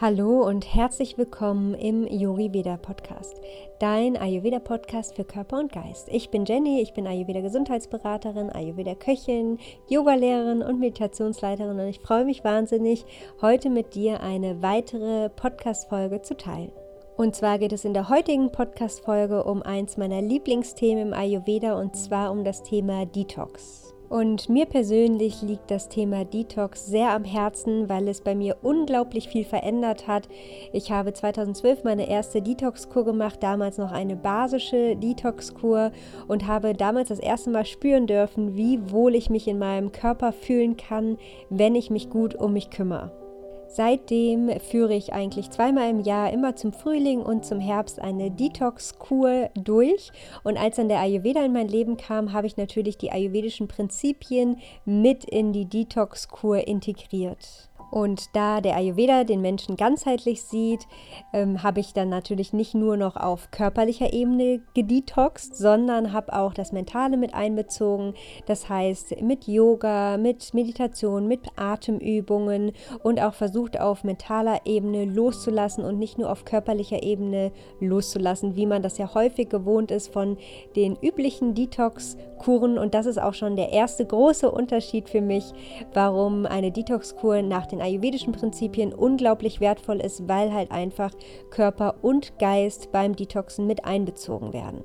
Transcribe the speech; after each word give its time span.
Hallo 0.00 0.46
und 0.46 0.76
herzlich 0.76 1.18
willkommen 1.18 1.74
im 1.74 2.06
Yogi 2.06 2.52
Veda 2.52 2.76
Podcast, 2.76 3.34
dein 3.80 4.16
Ayurveda 4.16 4.60
Podcast, 4.60 5.16
für 5.16 5.24
Körper 5.24 5.58
und 5.58 5.72
Geist. 5.72 6.06
Ich 6.12 6.30
bin 6.30 6.44
Jenny, 6.44 6.80
ich 6.80 6.92
bin 6.92 7.08
Ayurveda 7.08 7.40
Gesundheitsberaterin, 7.40 8.48
Ayurveda 8.48 8.94
Köchin, 8.94 9.58
Yogalehrerin 9.88 10.62
und 10.62 10.78
Meditationsleiterin 10.78 11.80
und 11.80 11.88
ich 11.88 11.98
freue 11.98 12.24
mich 12.24 12.44
wahnsinnig, 12.44 13.06
heute 13.42 13.70
mit 13.70 13.96
dir 13.96 14.20
eine 14.20 14.62
weitere 14.62 15.30
Podcast 15.30 15.88
Folge 15.88 16.22
zu 16.22 16.36
teilen. 16.36 16.70
Und 17.16 17.34
zwar 17.34 17.58
geht 17.58 17.72
es 17.72 17.84
in 17.84 17.92
der 17.92 18.08
heutigen 18.08 18.52
Podcast 18.52 19.00
Folge 19.00 19.42
um 19.42 19.64
eins 19.64 19.96
meiner 19.96 20.22
Lieblingsthemen 20.22 21.08
im 21.08 21.12
Ayurveda 21.12 21.76
und 21.76 21.96
zwar 21.96 22.30
um 22.30 22.44
das 22.44 22.62
Thema 22.62 23.04
Detox. 23.04 23.97
Und 24.08 24.48
mir 24.48 24.64
persönlich 24.64 25.42
liegt 25.42 25.70
das 25.70 25.88
Thema 25.88 26.24
Detox 26.24 26.86
sehr 26.86 27.10
am 27.10 27.24
Herzen, 27.24 27.88
weil 27.90 28.08
es 28.08 28.22
bei 28.22 28.34
mir 28.34 28.56
unglaublich 28.62 29.28
viel 29.28 29.44
verändert 29.44 30.06
hat. 30.06 30.28
Ich 30.72 30.90
habe 30.90 31.12
2012 31.12 31.84
meine 31.84 32.08
erste 32.08 32.40
Detox-Kur 32.40 33.04
gemacht, 33.04 33.42
damals 33.42 33.76
noch 33.76 33.92
eine 33.92 34.16
basische 34.16 34.96
Detox-Kur 34.96 35.92
und 36.26 36.46
habe 36.46 36.72
damals 36.72 37.08
das 37.08 37.18
erste 37.18 37.50
Mal 37.50 37.66
spüren 37.66 38.06
dürfen, 38.06 38.56
wie 38.56 38.90
wohl 38.90 39.14
ich 39.14 39.28
mich 39.28 39.46
in 39.46 39.58
meinem 39.58 39.92
Körper 39.92 40.32
fühlen 40.32 40.78
kann, 40.78 41.18
wenn 41.50 41.74
ich 41.74 41.90
mich 41.90 42.08
gut 42.08 42.34
um 42.34 42.54
mich 42.54 42.70
kümmere. 42.70 43.27
Seitdem 43.70 44.50
führe 44.60 44.94
ich 44.94 45.12
eigentlich 45.12 45.50
zweimal 45.50 45.90
im 45.90 46.00
Jahr 46.00 46.32
immer 46.32 46.56
zum 46.56 46.72
Frühling 46.72 47.20
und 47.20 47.44
zum 47.44 47.60
Herbst 47.60 48.00
eine 48.00 48.30
Detox-Kur 48.30 49.50
durch. 49.54 50.10
Und 50.42 50.56
als 50.56 50.76
dann 50.76 50.88
der 50.88 51.00
Ayurveda 51.00 51.44
in 51.44 51.52
mein 51.52 51.68
Leben 51.68 51.98
kam, 51.98 52.32
habe 52.32 52.46
ich 52.46 52.56
natürlich 52.56 52.96
die 52.96 53.12
ayurvedischen 53.12 53.68
Prinzipien 53.68 54.56
mit 54.86 55.24
in 55.24 55.52
die 55.52 55.66
Detox-Kur 55.66 56.66
integriert. 56.66 57.68
Und 57.90 58.34
da 58.34 58.60
der 58.60 58.76
Ayurveda 58.76 59.24
den 59.24 59.40
Menschen 59.40 59.76
ganzheitlich 59.76 60.42
sieht, 60.42 60.86
ähm, 61.32 61.62
habe 61.62 61.80
ich 61.80 61.92
dann 61.92 62.08
natürlich 62.08 62.52
nicht 62.52 62.74
nur 62.74 62.96
noch 62.96 63.16
auf 63.16 63.50
körperlicher 63.50 64.12
Ebene 64.12 64.60
gedetoxt, 64.74 65.56
sondern 65.56 66.12
habe 66.12 66.32
auch 66.34 66.54
das 66.54 66.72
Mentale 66.72 67.16
mit 67.16 67.34
einbezogen. 67.34 68.14
Das 68.46 68.68
heißt 68.68 69.22
mit 69.22 69.46
Yoga, 69.46 70.16
mit 70.16 70.54
Meditation, 70.54 71.26
mit 71.26 71.40
Atemübungen 71.56 72.72
und 73.02 73.20
auch 73.20 73.34
versucht 73.34 73.80
auf 73.80 74.04
mentaler 74.04 74.60
Ebene 74.64 75.04
loszulassen 75.04 75.84
und 75.84 75.98
nicht 75.98 76.18
nur 76.18 76.30
auf 76.30 76.44
körperlicher 76.44 77.02
Ebene 77.02 77.52
loszulassen, 77.80 78.56
wie 78.56 78.66
man 78.66 78.82
das 78.82 78.98
ja 78.98 79.14
häufig 79.14 79.48
gewohnt 79.48 79.90
ist 79.90 80.12
von 80.12 80.36
den 80.76 80.96
üblichen 81.00 81.54
Detox-Kuren. 81.54 82.78
Und 82.78 82.94
das 82.94 83.06
ist 83.06 83.20
auch 83.20 83.34
schon 83.34 83.56
der 83.56 83.72
erste 83.72 84.04
große 84.04 84.50
Unterschied 84.50 85.08
für 85.08 85.20
mich, 85.20 85.52
warum 85.94 86.46
eine 86.46 86.70
Detox-Kur 86.70 87.42
nach 87.42 87.66
den 87.66 87.77
den 87.78 87.84
ayurvedischen 87.84 88.32
Prinzipien 88.32 88.92
unglaublich 88.92 89.60
wertvoll 89.60 90.00
ist, 90.00 90.28
weil 90.28 90.52
halt 90.52 90.70
einfach 90.70 91.12
Körper 91.50 91.96
und 92.02 92.38
Geist 92.38 92.90
beim 92.92 93.14
Detoxen 93.14 93.66
mit 93.66 93.84
einbezogen 93.84 94.52
werden. 94.52 94.84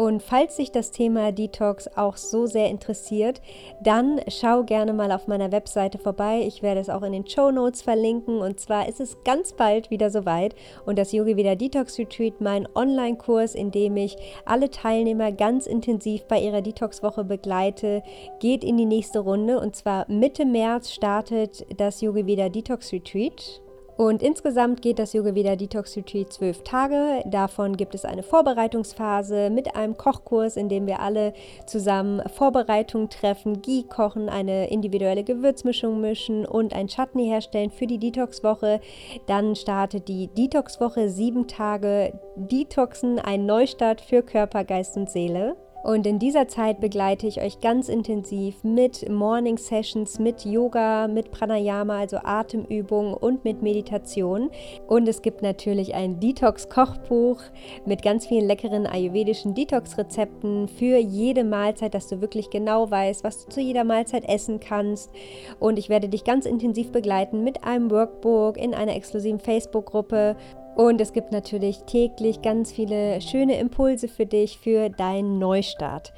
Und 0.00 0.22
falls 0.22 0.56
sich 0.56 0.72
das 0.72 0.92
Thema 0.92 1.30
Detox 1.30 1.86
auch 1.94 2.16
so 2.16 2.46
sehr 2.46 2.70
interessiert, 2.70 3.42
dann 3.82 4.18
schau 4.28 4.62
gerne 4.62 4.94
mal 4.94 5.12
auf 5.12 5.28
meiner 5.28 5.52
Webseite 5.52 5.98
vorbei. 5.98 6.40
Ich 6.46 6.62
werde 6.62 6.80
es 6.80 6.88
auch 6.88 7.02
in 7.02 7.12
den 7.12 7.28
Show 7.28 7.50
Notes 7.50 7.82
verlinken. 7.82 8.38
Und 8.38 8.58
zwar 8.60 8.88
ist 8.88 8.98
es 8.98 9.18
ganz 9.24 9.52
bald 9.52 9.90
wieder 9.90 10.08
soweit 10.08 10.54
und 10.86 10.98
das 10.98 11.12
Yogi 11.12 11.36
Vida 11.36 11.54
Detox 11.54 11.98
Retreat, 11.98 12.40
mein 12.40 12.66
Online-Kurs, 12.74 13.54
in 13.54 13.72
dem 13.72 13.94
ich 13.98 14.16
alle 14.46 14.70
Teilnehmer 14.70 15.32
ganz 15.32 15.66
intensiv 15.66 16.24
bei 16.24 16.40
ihrer 16.40 16.62
Detox-Woche 16.62 17.24
begleite, 17.24 18.02
geht 18.38 18.64
in 18.64 18.78
die 18.78 18.86
nächste 18.86 19.18
Runde. 19.18 19.60
Und 19.60 19.76
zwar 19.76 20.10
Mitte 20.10 20.46
März 20.46 20.92
startet 20.92 21.66
das 21.78 22.00
Yogi 22.00 22.24
Vida 22.24 22.48
Detox 22.48 22.90
Retreat. 22.90 23.60
Und 24.00 24.22
insgesamt 24.22 24.80
geht 24.80 24.98
das 24.98 25.12
Yoga 25.12 25.34
Veda 25.34 25.56
Detox 25.56 25.94
Retreat 25.94 26.32
zwölf 26.32 26.64
Tage. 26.64 27.22
Davon 27.26 27.76
gibt 27.76 27.94
es 27.94 28.06
eine 28.06 28.22
Vorbereitungsphase 28.22 29.50
mit 29.50 29.76
einem 29.76 29.94
Kochkurs, 29.98 30.56
in 30.56 30.70
dem 30.70 30.86
wir 30.86 31.00
alle 31.00 31.34
zusammen 31.66 32.22
Vorbereitungen 32.30 33.10
treffen, 33.10 33.60
Ghee 33.60 33.82
kochen, 33.82 34.30
eine 34.30 34.70
individuelle 34.70 35.22
Gewürzmischung 35.22 36.00
mischen 36.00 36.46
und 36.46 36.72
ein 36.72 36.86
Chutney 36.86 37.26
herstellen 37.26 37.70
für 37.70 37.86
die 37.86 37.98
Detox-Woche. 37.98 38.80
Dann 39.26 39.54
startet 39.54 40.08
die 40.08 40.28
Detox-Woche, 40.28 41.10
sieben 41.10 41.46
Tage 41.46 42.18
Detoxen, 42.36 43.18
ein 43.18 43.44
Neustart 43.44 44.00
für 44.00 44.22
Körper, 44.22 44.64
Geist 44.64 44.96
und 44.96 45.10
Seele. 45.10 45.58
Und 45.82 46.06
in 46.06 46.18
dieser 46.18 46.46
Zeit 46.46 46.80
begleite 46.80 47.26
ich 47.26 47.40
euch 47.40 47.60
ganz 47.60 47.88
intensiv 47.88 48.62
mit 48.62 49.08
Morning 49.08 49.56
Sessions, 49.56 50.18
mit 50.18 50.44
Yoga, 50.44 51.08
mit 51.08 51.30
Pranayama, 51.30 52.00
also 52.00 52.18
Atemübungen 52.22 53.14
und 53.14 53.44
mit 53.44 53.62
Meditation. 53.62 54.50
Und 54.86 55.08
es 55.08 55.22
gibt 55.22 55.42
natürlich 55.42 55.94
ein 55.94 56.20
Detox-Kochbuch 56.20 57.40
mit 57.86 58.02
ganz 58.02 58.26
vielen 58.26 58.46
leckeren 58.46 58.86
ayurvedischen 58.86 59.54
Detox-Rezepten 59.54 60.68
für 60.68 60.98
jede 60.98 61.44
Mahlzeit, 61.44 61.94
dass 61.94 62.08
du 62.08 62.20
wirklich 62.20 62.50
genau 62.50 62.90
weißt, 62.90 63.24
was 63.24 63.44
du 63.44 63.50
zu 63.50 63.60
jeder 63.60 63.84
Mahlzeit 63.84 64.28
essen 64.28 64.60
kannst. 64.60 65.10
Und 65.58 65.78
ich 65.78 65.88
werde 65.88 66.08
dich 66.08 66.24
ganz 66.24 66.44
intensiv 66.44 66.92
begleiten 66.92 67.42
mit 67.42 67.64
einem 67.64 67.90
Workbook 67.90 68.58
in 68.58 68.74
einer 68.74 68.94
exklusiven 68.94 69.40
Facebook-Gruppe 69.40 70.36
und 70.76 71.00
es 71.00 71.12
gibt 71.12 71.32
natürlich 71.32 71.82
täglich 71.84 72.42
ganz 72.42 72.72
viele 72.72 73.20
schöne 73.20 73.58
Impulse 73.58 74.08
für 74.08 74.26
dich, 74.26 74.58
für 74.58 74.88
deinen 74.88 75.38
Neustart. 75.38 76.12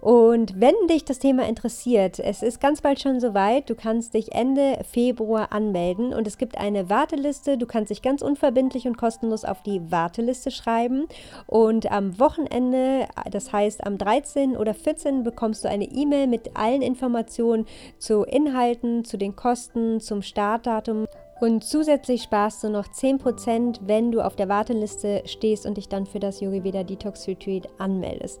Und 0.00 0.58
wenn 0.58 0.74
dich 0.88 1.04
das 1.04 1.18
Thema 1.18 1.46
interessiert, 1.46 2.18
es 2.18 2.42
ist 2.42 2.60
ganz 2.60 2.80
bald 2.80 3.00
schon 3.00 3.20
soweit, 3.20 3.68
du 3.68 3.74
kannst 3.74 4.14
dich 4.14 4.32
Ende 4.32 4.78
Februar 4.90 5.52
anmelden 5.52 6.14
und 6.14 6.26
es 6.26 6.38
gibt 6.38 6.56
eine 6.56 6.88
Warteliste. 6.88 7.58
Du 7.58 7.66
kannst 7.66 7.90
dich 7.90 8.00
ganz 8.00 8.22
unverbindlich 8.22 8.86
und 8.86 8.96
kostenlos 8.96 9.44
auf 9.44 9.62
die 9.62 9.90
Warteliste 9.90 10.50
schreiben 10.50 11.06
und 11.46 11.92
am 11.92 12.18
Wochenende, 12.18 13.06
das 13.30 13.52
heißt 13.52 13.86
am 13.86 13.98
13. 13.98 14.56
oder 14.56 14.72
14. 14.72 15.22
bekommst 15.22 15.64
du 15.64 15.68
eine 15.68 15.84
E-Mail 15.84 16.26
mit 16.28 16.56
allen 16.56 16.80
Informationen 16.80 17.66
zu 17.98 18.22
Inhalten, 18.22 19.04
zu 19.04 19.18
den 19.18 19.36
Kosten, 19.36 20.00
zum 20.00 20.22
Startdatum 20.22 21.06
und 21.40 21.64
zusätzlich 21.64 22.22
sparst 22.22 22.62
du 22.62 22.68
noch 22.68 22.86
10%, 22.86 23.80
wenn 23.82 24.12
du 24.12 24.20
auf 24.20 24.36
der 24.36 24.48
Warteliste 24.48 25.22
stehst 25.26 25.66
und 25.66 25.76
dich 25.76 25.88
dann 25.88 26.06
für 26.06 26.20
das 26.20 26.40
Yogi 26.40 26.64
Veda 26.64 26.84
Detox 26.84 27.26
Retreat 27.26 27.68
anmeldest. 27.78 28.40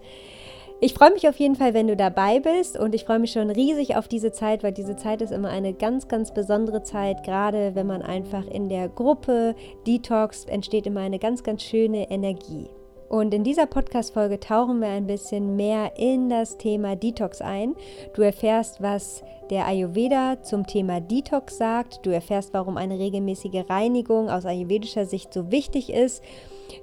Ich 0.82 0.94
freue 0.94 1.12
mich 1.12 1.28
auf 1.28 1.36
jeden 1.36 1.56
Fall, 1.56 1.74
wenn 1.74 1.88
du 1.88 1.96
dabei 1.96 2.40
bist 2.40 2.78
und 2.78 2.94
ich 2.94 3.04
freue 3.04 3.18
mich 3.18 3.32
schon 3.32 3.50
riesig 3.50 3.96
auf 3.96 4.08
diese 4.08 4.32
Zeit, 4.32 4.62
weil 4.62 4.72
diese 4.72 4.96
Zeit 4.96 5.20
ist 5.20 5.30
immer 5.30 5.50
eine 5.50 5.74
ganz, 5.74 6.08
ganz 6.08 6.32
besondere 6.32 6.82
Zeit. 6.82 7.22
Gerade 7.22 7.74
wenn 7.74 7.86
man 7.86 8.00
einfach 8.00 8.46
in 8.46 8.70
der 8.70 8.88
Gruppe 8.88 9.54
detoxt, 9.86 10.48
entsteht 10.48 10.86
immer 10.86 11.00
eine 11.00 11.18
ganz, 11.18 11.42
ganz 11.42 11.62
schöne 11.62 12.10
Energie. 12.10 12.70
Und 13.10 13.34
in 13.34 13.42
dieser 13.42 13.66
Podcast-Folge 13.66 14.38
tauchen 14.38 14.78
wir 14.78 14.86
ein 14.86 15.08
bisschen 15.08 15.56
mehr 15.56 15.98
in 15.98 16.28
das 16.28 16.58
Thema 16.58 16.94
Detox 16.94 17.40
ein. 17.40 17.74
Du 18.14 18.22
erfährst, 18.22 18.80
was 18.80 19.24
der 19.50 19.66
Ayurveda 19.66 20.44
zum 20.44 20.64
Thema 20.64 21.00
Detox 21.00 21.58
sagt. 21.58 22.06
Du 22.06 22.10
erfährst, 22.10 22.54
warum 22.54 22.76
eine 22.76 23.00
regelmäßige 23.00 23.68
Reinigung 23.68 24.30
aus 24.30 24.46
ayurvedischer 24.46 25.06
Sicht 25.06 25.34
so 25.34 25.50
wichtig 25.50 25.92
ist. 25.92 26.22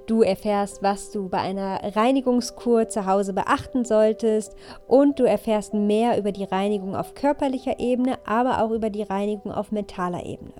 Du 0.05 0.21
erfährst, 0.21 0.83
was 0.83 1.11
du 1.11 1.29
bei 1.29 1.37
einer 1.37 1.95
Reinigungskur 1.95 2.89
zu 2.89 3.05
Hause 3.05 3.31
beachten 3.31 3.85
solltest 3.85 4.53
und 4.85 5.19
du 5.19 5.23
erfährst 5.23 5.73
mehr 5.73 6.17
über 6.17 6.33
die 6.33 6.43
Reinigung 6.43 6.93
auf 6.93 7.13
körperlicher 7.13 7.79
Ebene, 7.79 8.19
aber 8.25 8.61
auch 8.61 8.71
über 8.71 8.89
die 8.89 9.03
Reinigung 9.03 9.53
auf 9.53 9.71
mentaler 9.71 10.25
Ebene. 10.25 10.51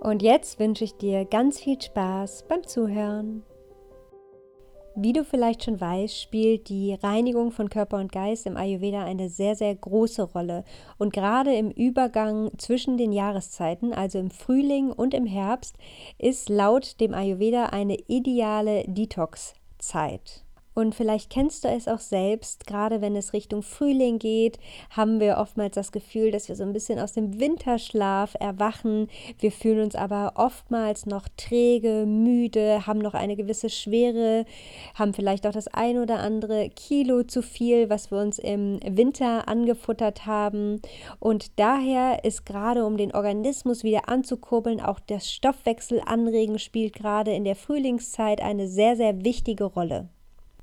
Und 0.00 0.20
jetzt 0.20 0.58
wünsche 0.58 0.82
ich 0.82 0.96
dir 0.96 1.24
ganz 1.26 1.60
viel 1.60 1.80
Spaß 1.80 2.46
beim 2.48 2.66
Zuhören. 2.66 3.44
Wie 4.94 5.14
du 5.14 5.24
vielleicht 5.24 5.64
schon 5.64 5.80
weißt, 5.80 6.20
spielt 6.20 6.68
die 6.68 6.92
Reinigung 6.92 7.50
von 7.50 7.70
Körper 7.70 7.96
und 7.96 8.12
Geist 8.12 8.46
im 8.46 8.58
Ayurveda 8.58 9.02
eine 9.02 9.30
sehr, 9.30 9.56
sehr 9.56 9.74
große 9.74 10.22
Rolle. 10.22 10.64
Und 10.98 11.14
gerade 11.14 11.54
im 11.54 11.70
Übergang 11.70 12.50
zwischen 12.58 12.98
den 12.98 13.10
Jahreszeiten, 13.10 13.94
also 13.94 14.18
im 14.18 14.30
Frühling 14.30 14.92
und 14.92 15.14
im 15.14 15.24
Herbst, 15.24 15.76
ist 16.18 16.50
laut 16.50 17.00
dem 17.00 17.14
Ayurveda 17.14 17.66
eine 17.66 17.96
ideale 18.06 18.84
Detox-Zeit. 18.86 20.41
Und 20.74 20.94
vielleicht 20.94 21.30
kennst 21.30 21.64
du 21.64 21.68
es 21.68 21.86
auch 21.86 21.98
selbst, 21.98 22.66
gerade 22.66 23.00
wenn 23.00 23.14
es 23.14 23.32
Richtung 23.32 23.62
Frühling 23.62 24.18
geht, 24.18 24.58
haben 24.90 25.20
wir 25.20 25.36
oftmals 25.36 25.74
das 25.74 25.92
Gefühl, 25.92 26.30
dass 26.30 26.48
wir 26.48 26.56
so 26.56 26.62
ein 26.62 26.72
bisschen 26.72 26.98
aus 26.98 27.12
dem 27.12 27.38
Winterschlaf 27.38 28.34
erwachen. 28.40 29.08
Wir 29.38 29.52
fühlen 29.52 29.82
uns 29.82 29.94
aber 29.94 30.32
oftmals 30.36 31.04
noch 31.04 31.28
träge, 31.36 32.06
müde, 32.06 32.86
haben 32.86 33.00
noch 33.00 33.14
eine 33.14 33.36
gewisse 33.36 33.68
Schwere, 33.68 34.46
haben 34.94 35.12
vielleicht 35.12 35.46
auch 35.46 35.52
das 35.52 35.68
ein 35.68 35.98
oder 35.98 36.20
andere 36.20 36.70
Kilo 36.70 37.22
zu 37.22 37.42
viel, 37.42 37.90
was 37.90 38.10
wir 38.10 38.18
uns 38.18 38.38
im 38.38 38.80
Winter 38.82 39.48
angefuttert 39.48 40.24
haben. 40.24 40.80
Und 41.18 41.58
daher 41.58 42.24
ist 42.24 42.46
gerade, 42.46 42.86
um 42.86 42.96
den 42.96 43.14
Organismus 43.14 43.84
wieder 43.84 44.08
anzukurbeln, 44.08 44.80
auch 44.80 45.00
das 45.00 45.30
Stoffwechselanregen 45.30 46.58
spielt 46.58 46.94
gerade 46.94 47.32
in 47.32 47.44
der 47.44 47.56
Frühlingszeit 47.56 48.40
eine 48.40 48.68
sehr, 48.68 48.96
sehr 48.96 49.24
wichtige 49.24 49.64
Rolle. 49.64 50.08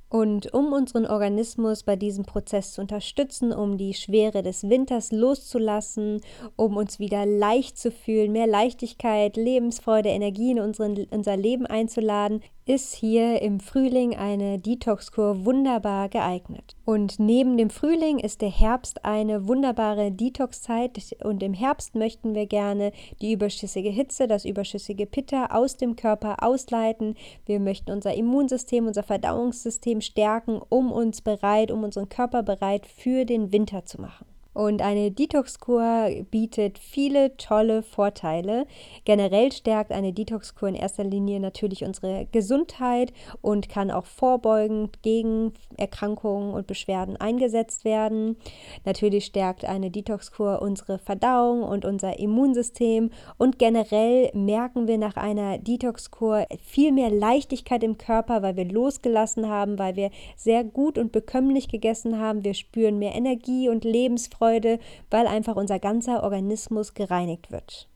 Und 0.09 0.53
um 0.56 0.73
unseren 0.73 1.06
Organismus 1.06 1.83
bei 1.83 1.95
diesem 1.95 2.25
Prozess 2.25 2.73
zu 2.73 2.81
unterstützen, 2.81 3.53
um 3.53 3.77
die 3.77 3.94
Schwere 3.94 4.41
des 4.41 4.67
Winters 4.67 5.11
loszulassen, 5.11 6.21
um 6.56 6.77
uns 6.77 6.97
wieder 6.97 7.27
leicht 7.27 7.77
zu 7.77 7.91
fühlen, 7.91 8.31
mehr 8.31 8.47
Leichtigkeit, 8.47 9.38
Lebensfreude, 9.38 10.09
Energie 10.09 10.51
in 10.51 10.59
unseren, 10.59 11.06
unser 11.11 11.38
Leben 11.38 11.67
einzuladen, 11.67 12.41
ist 12.69 12.94
hier 12.94 13.42
im 13.42 13.60
Frühling 13.60 14.16
eine 14.16 14.60
Detox-Kur 14.60 15.44
wunderbar 15.44 16.07
geeignet. 16.07 16.75
Und 16.86 17.18
neben 17.18 17.57
dem 17.57 17.71
Frühling 17.71 18.19
ist 18.19 18.42
der 18.42 18.51
Herbst 18.51 19.06
eine 19.06 19.48
wunderbare 19.48 20.12
Detox-Zeit 20.12 21.16
und 21.24 21.42
im 21.42 21.56
Herbst 21.56 21.95
möchten 21.95 22.36
wir 22.36 22.45
gerne 22.45 22.92
die 23.24 23.33
überschüssige 23.33 23.89
Hitze, 23.89 24.27
das 24.27 24.45
überschüssige 24.45 25.07
Pitta 25.07 25.48
aus 25.48 25.77
dem 25.77 25.95
Körper 25.95 26.44
ausleiten. 26.44 27.16
Wir 27.48 27.60
möchten 27.60 27.89
unser 27.89 28.13
Immunsystem, 28.13 28.86
unser 28.86 29.01
Verdauungssystem 29.01 30.00
stärken, 30.00 30.62
um 30.69 30.92
uns 30.92 31.21
bereit, 31.21 31.71
um 31.71 31.83
unseren 31.83 32.07
Körper 32.07 32.44
bereit 32.44 32.86
für 32.86 33.25
den 33.25 33.51
Winter 33.51 33.83
zu 33.86 34.00
machen. 34.00 34.27
Und 34.54 34.81
eine 34.81 35.12
Detox-Kur 35.12 36.10
bietet 36.31 36.80
viele 36.80 37.38
tolle 37.38 37.84
Vorteile. 37.84 38.66
Generell 39.06 39.51
stärkt 39.51 39.92
eine 39.92 40.12
Detox-Kur 40.12 40.69
in 40.69 40.75
erster 40.75 41.04
Linie 41.04 41.40
natürlich 41.40 41.84
unsere 41.84 42.25
Gesundheit 42.31 43.13
und 43.42 43.69
kann 43.69 43.92
auch 43.92 44.06
vorbeugend 44.06 45.04
gegen 45.04 45.54
Erkrankungen 45.78 46.51
und 46.51 46.66
Beschwerden 46.66 47.16
eingesetzt 47.16 47.86
werden. 47.86 48.38
Natürlich 48.86 49.25
stärkt 49.25 49.66
eine 49.66 49.92
Detox-Kur 49.92 50.63
unsere 50.63 50.98
Verdauung 50.98 51.62
und 51.62 51.86
unser 51.86 52.18
Immunsystem. 52.18 53.12
Und 53.38 53.60
generell 53.60 54.31
merken 54.34 54.88
wir 54.88 54.98
nach 54.98 55.16
einer 55.16 55.60
Detox-Kur 55.60 56.48
viel 56.60 56.92
mehr 56.92 57.12
Leichtigkeit 57.12 57.84
im 57.84 58.00
Körper, 58.00 58.42
weil 58.42 58.56
wir 58.56 58.66
losgelassen 58.66 59.48
haben, 59.48 59.78
weil 59.78 59.95
wir 59.95 60.10
sehr 60.36 60.63
gut 60.63 60.98
und 60.98 61.12
bekömmlich 61.12 61.68
gegessen 61.68 62.19
haben. 62.19 62.44
Wir 62.44 62.56
spüren 62.56 62.98
mehr 62.98 63.13
Energie 63.13 63.69
und 63.69 63.84
Lebensfreude 63.84 64.38
Freude, 64.39 64.80
weil 65.12 65.27
einfach 65.27 65.57
unser 65.57 65.80
ganzer 65.80 66.24
Organismus 66.24 66.94
gereinigt 66.94 67.51
wird. 67.51 67.89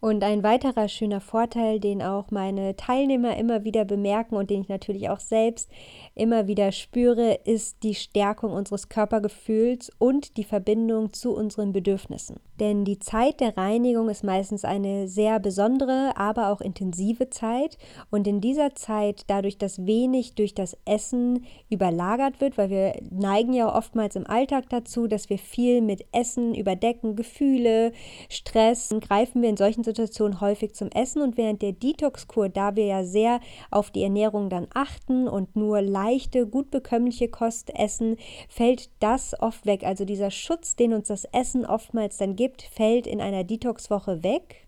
Und 0.00 0.22
ein 0.22 0.44
weiterer 0.44 0.88
schöner 0.88 1.20
Vorteil, 1.20 1.80
den 1.80 2.02
auch 2.02 2.30
meine 2.30 2.76
Teilnehmer 2.76 3.36
immer 3.36 3.64
wieder 3.64 3.84
bemerken 3.84 4.36
und 4.36 4.48
den 4.48 4.60
ich 4.60 4.68
natürlich 4.68 5.10
auch 5.10 5.18
selbst 5.18 5.68
immer 6.14 6.46
wieder 6.46 6.70
spüre, 6.70 7.40
ist 7.44 7.82
die 7.82 7.94
Stärkung 7.94 8.52
unseres 8.52 8.88
Körpergefühls 8.88 9.90
und 9.98 10.36
die 10.36 10.44
Verbindung 10.44 11.12
zu 11.12 11.34
unseren 11.34 11.72
Bedürfnissen. 11.72 12.36
Denn 12.60 12.84
die 12.84 12.98
Zeit 12.98 13.40
der 13.40 13.56
Reinigung 13.56 14.08
ist 14.08 14.22
meistens 14.22 14.64
eine 14.64 15.08
sehr 15.08 15.40
besondere, 15.40 16.12
aber 16.16 16.50
auch 16.50 16.60
intensive 16.60 17.30
Zeit. 17.30 17.76
Und 18.10 18.26
in 18.26 18.40
dieser 18.40 18.74
Zeit, 18.74 19.24
dadurch, 19.28 19.58
dass 19.58 19.86
wenig 19.86 20.34
durch 20.34 20.54
das 20.54 20.76
Essen 20.84 21.44
überlagert 21.70 22.40
wird, 22.40 22.56
weil 22.56 22.70
wir 22.70 22.94
neigen 23.10 23.52
ja 23.52 23.74
oftmals 23.74 24.16
im 24.16 24.26
Alltag 24.26 24.68
dazu, 24.70 25.08
dass 25.08 25.30
wir 25.30 25.38
viel 25.38 25.80
mit 25.80 26.04
Essen 26.12 26.54
überdecken, 26.54 27.16
Gefühle, 27.16 27.92
Stress, 28.28 28.94
greifen 29.00 29.42
wir 29.42 29.48
in 29.48 29.56
solchen 29.56 29.84
Situation 29.88 30.40
häufig 30.40 30.74
zum 30.74 30.88
Essen 30.90 31.22
und 31.22 31.36
während 31.36 31.62
der 31.62 31.72
Detox-Kur, 31.72 32.48
da 32.48 32.76
wir 32.76 32.86
ja 32.86 33.04
sehr 33.04 33.40
auf 33.70 33.90
die 33.90 34.02
Ernährung 34.02 34.50
dann 34.50 34.68
achten 34.74 35.26
und 35.28 35.56
nur 35.56 35.80
leichte, 35.80 36.46
gut 36.46 36.70
bekömmliche 36.70 37.28
Kost 37.28 37.74
essen, 37.74 38.16
fällt 38.48 38.90
das 39.00 39.34
oft 39.40 39.64
weg. 39.66 39.84
Also 39.84 40.04
dieser 40.04 40.30
Schutz, 40.30 40.76
den 40.76 40.92
uns 40.92 41.08
das 41.08 41.24
Essen 41.24 41.64
oftmals 41.64 42.18
dann 42.18 42.36
gibt, 42.36 42.62
fällt 42.62 43.06
in 43.06 43.20
einer 43.20 43.44
Detox-Woche 43.44 44.22
weg. 44.22 44.67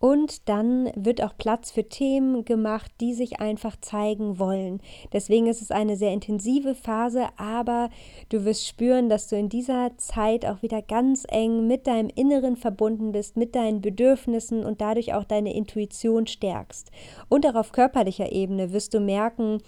Und 0.00 0.48
dann 0.48 0.90
wird 0.96 1.22
auch 1.22 1.36
Platz 1.36 1.70
für 1.70 1.86
Themen 1.88 2.46
gemacht, 2.46 2.90
die 3.00 3.12
sich 3.12 3.38
einfach 3.38 3.76
zeigen 3.80 4.38
wollen. 4.38 4.80
Deswegen 5.12 5.46
ist 5.46 5.60
es 5.60 5.70
eine 5.70 5.96
sehr 5.96 6.12
intensive 6.12 6.74
Phase, 6.74 7.26
aber 7.36 7.90
du 8.30 8.46
wirst 8.46 8.66
spüren, 8.66 9.10
dass 9.10 9.28
du 9.28 9.36
in 9.36 9.50
dieser 9.50 9.96
Zeit 9.98 10.46
auch 10.46 10.62
wieder 10.62 10.80
ganz 10.80 11.26
eng 11.28 11.66
mit 11.66 11.86
deinem 11.86 12.08
Inneren 12.14 12.56
verbunden 12.56 13.12
bist, 13.12 13.36
mit 13.36 13.54
deinen 13.54 13.82
Bedürfnissen 13.82 14.64
und 14.64 14.80
dadurch 14.80 15.12
auch 15.12 15.24
deine 15.24 15.54
Intuition 15.54 16.26
stärkst. 16.26 16.90
Und 17.28 17.46
auch 17.46 17.54
auf 17.54 17.72
körperlicher 17.72 18.32
Ebene 18.32 18.72
wirst 18.72 18.94
du 18.94 19.00
merken, 19.00 19.58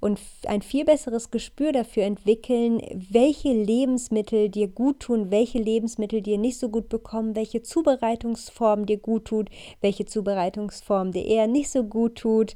und 0.00 0.20
ein 0.46 0.62
viel 0.62 0.84
besseres 0.84 1.30
Gespür 1.30 1.72
dafür 1.72 2.04
entwickeln, 2.04 2.80
welche 3.10 3.52
Lebensmittel 3.52 4.48
dir 4.48 4.68
gut 4.68 5.00
tun, 5.00 5.30
welche 5.30 5.58
Lebensmittel 5.58 6.22
dir 6.22 6.38
nicht 6.38 6.58
so 6.58 6.68
gut 6.68 6.88
bekommen, 6.88 7.34
welche 7.34 7.62
Zubereitungsform 7.62 8.86
dir 8.86 8.98
gut 8.98 9.26
tut, 9.26 9.48
welche 9.80 10.06
Zubereitungsform 10.06 11.12
dir 11.12 11.24
eher 11.24 11.46
nicht 11.46 11.70
so 11.70 11.84
gut 11.84 12.16
tut. 12.16 12.54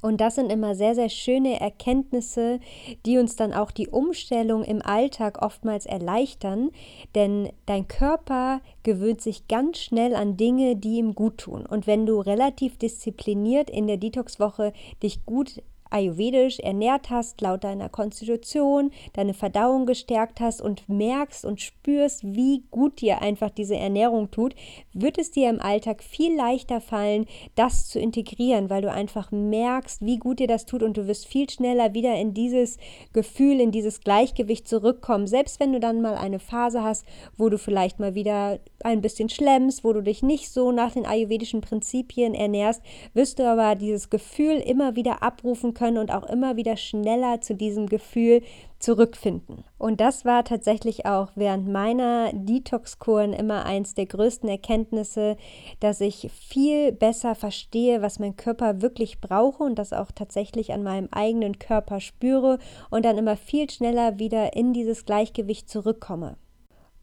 Und 0.00 0.20
das 0.20 0.36
sind 0.36 0.52
immer 0.52 0.74
sehr, 0.76 0.94
sehr 0.94 1.08
schöne 1.08 1.58
Erkenntnisse, 1.60 2.60
die 3.04 3.18
uns 3.18 3.34
dann 3.34 3.52
auch 3.52 3.72
die 3.72 3.88
Umstellung 3.88 4.62
im 4.62 4.80
Alltag 4.80 5.42
oftmals 5.42 5.86
erleichtern, 5.86 6.70
denn 7.16 7.50
dein 7.66 7.88
Körper 7.88 8.60
gewöhnt 8.84 9.20
sich 9.20 9.48
ganz 9.48 9.78
schnell 9.78 10.14
an 10.14 10.36
Dinge, 10.36 10.76
die 10.76 10.98
ihm 10.98 11.16
gut 11.16 11.38
tun. 11.38 11.66
Und 11.66 11.88
wenn 11.88 12.06
du 12.06 12.20
relativ 12.20 12.78
diszipliniert 12.78 13.70
in 13.70 13.88
der 13.88 13.96
Detox-Woche 13.96 14.72
dich 15.02 15.26
gut 15.26 15.62
ayurvedisch 15.90 16.58
ernährt 16.60 17.10
hast, 17.10 17.40
laut 17.40 17.64
deiner 17.64 17.88
Konstitution, 17.88 18.90
deine 19.12 19.34
Verdauung 19.34 19.86
gestärkt 19.86 20.40
hast 20.40 20.60
und 20.60 20.88
merkst 20.88 21.44
und 21.44 21.60
spürst, 21.60 22.24
wie 22.24 22.64
gut 22.70 23.00
dir 23.00 23.22
einfach 23.22 23.50
diese 23.50 23.76
Ernährung 23.76 24.30
tut, 24.30 24.54
wird 24.92 25.18
es 25.18 25.30
dir 25.30 25.50
im 25.50 25.60
Alltag 25.60 26.02
viel 26.02 26.34
leichter 26.34 26.80
fallen, 26.80 27.26
das 27.54 27.88
zu 27.88 27.98
integrieren, 27.98 28.70
weil 28.70 28.82
du 28.82 28.90
einfach 28.90 29.30
merkst, 29.30 30.04
wie 30.04 30.18
gut 30.18 30.38
dir 30.38 30.46
das 30.46 30.66
tut 30.66 30.82
und 30.82 30.96
du 30.96 31.06
wirst 31.06 31.26
viel 31.26 31.48
schneller 31.48 31.94
wieder 31.94 32.14
in 32.16 32.34
dieses 32.34 32.78
Gefühl, 33.12 33.60
in 33.60 33.70
dieses 33.70 34.00
Gleichgewicht 34.00 34.68
zurückkommen. 34.68 35.26
Selbst 35.26 35.60
wenn 35.60 35.72
du 35.72 35.80
dann 35.80 36.02
mal 36.02 36.14
eine 36.14 36.38
Phase 36.38 36.82
hast, 36.82 37.04
wo 37.36 37.48
du 37.48 37.58
vielleicht 37.58 37.98
mal 37.98 38.14
wieder 38.14 38.58
ein 38.84 39.00
bisschen 39.00 39.28
schlemmst, 39.28 39.84
wo 39.84 39.92
du 39.92 40.02
dich 40.02 40.22
nicht 40.22 40.50
so 40.50 40.72
nach 40.72 40.92
den 40.92 41.06
ayurvedischen 41.06 41.60
Prinzipien 41.60 42.34
ernährst, 42.34 42.82
wirst 43.14 43.38
du 43.38 43.48
aber 43.48 43.74
dieses 43.74 44.10
Gefühl 44.10 44.56
immer 44.56 44.96
wieder 44.96 45.22
abrufen 45.22 45.74
können 45.78 45.98
und 45.98 46.10
auch 46.10 46.24
immer 46.28 46.56
wieder 46.56 46.76
schneller 46.76 47.40
zu 47.40 47.54
diesem 47.54 47.86
Gefühl 47.86 48.42
zurückfinden. 48.80 49.64
Und 49.78 50.00
das 50.00 50.24
war 50.24 50.44
tatsächlich 50.44 51.06
auch 51.06 51.30
während 51.36 51.68
meiner 51.68 52.32
Detox-Kuren 52.32 53.32
immer 53.32 53.64
eins 53.64 53.94
der 53.94 54.06
größten 54.06 54.48
Erkenntnisse, 54.48 55.36
dass 55.80 56.00
ich 56.00 56.30
viel 56.32 56.90
besser 56.92 57.34
verstehe, 57.34 58.02
was 58.02 58.18
mein 58.18 58.36
Körper 58.36 58.82
wirklich 58.82 59.20
brauche 59.20 59.62
und 59.62 59.78
das 59.78 59.92
auch 59.92 60.10
tatsächlich 60.12 60.72
an 60.72 60.82
meinem 60.82 61.08
eigenen 61.12 61.58
Körper 61.58 62.00
spüre 62.00 62.58
und 62.90 63.04
dann 63.04 63.18
immer 63.18 63.36
viel 63.36 63.70
schneller 63.70 64.18
wieder 64.18 64.56
in 64.56 64.72
dieses 64.72 65.04
Gleichgewicht 65.04 65.68
zurückkomme. 65.68 66.36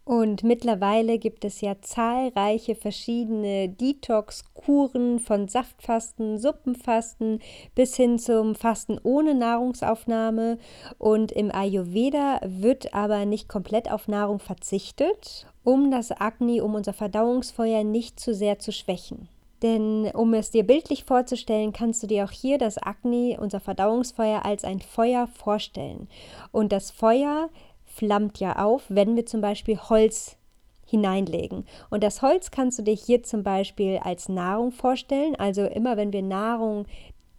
Und 0.06 0.44
mittlerweile 0.44 1.18
gibt 1.18 1.44
es 1.46 1.62
ja 1.62 1.82
zahlreiche 1.82 2.76
verschiedene 2.76 3.70
Detox-Kuren 3.70 5.20
von 5.20 5.48
Saftfasten, 5.48 6.38
Suppenfasten 6.38 7.40
bis 7.74 7.96
hin 7.96 8.20
zum 8.20 8.54
Fasten 8.54 9.00
ohne 9.02 9.34
Nahrungsaufnahme. 9.34 10.60
Und 11.00 11.32
im 11.32 11.52
Ayurveda 11.52 12.40
wird 12.44 12.94
aber 12.94 13.26
nicht 13.26 13.50
komplett 13.50 13.92
auf 13.92 14.08
Nahrung 14.08 14.38
verzichtet, 14.38 15.48
um 15.64 15.90
das 15.90 16.12
Agni, 16.12 16.62
um 16.62 16.76
unser 16.76 16.94
Verdauungsfeuer 16.94 17.84
nicht 17.84 18.20
zu 18.20 18.36
sehr 18.36 18.60
zu 18.60 18.72
schwächen. 18.72 19.28
Denn 19.64 20.12
um 20.14 20.36
es 20.36 20.52
dir 20.52 20.64
bildlich 20.64 21.06
vorzustellen, 21.06 21.74
kannst 21.74 22.04
du 22.04 22.08
dir 22.08 22.26
auch 22.26 22.32
hier 22.32 22.60
das 22.60 22.78
Agni, 22.78 23.36
unser 23.40 23.60
Verdauungsfeuer, 23.60 24.46
als 24.46 24.64
ein 24.64 24.82
Feuer 24.82 25.26
vorstellen. 25.28 26.08
Und 26.52 26.72
das 26.72 26.92
Feuer 26.92 27.50
flammt 27.96 28.40
ja 28.40 28.58
auf, 28.64 28.84
wenn 28.90 29.16
wir 29.16 29.26
zum 29.26 29.42
Beispiel 29.42 29.78
Holz 29.78 30.38
hineinlegen. 30.86 31.66
Und 31.90 32.04
das 32.04 32.22
Holz 32.22 32.52
kannst 32.52 32.78
du 32.78 32.84
dir 32.84 32.94
hier 32.94 33.24
zum 33.24 33.44
Beispiel 33.44 34.00
als 34.04 34.30
Nahrung 34.30 34.72
vorstellen. 34.72 35.36
Also 35.36 35.64
immer 35.64 35.98
wenn 35.98 36.14
wir 36.14 36.22
Nahrung 36.22 36.86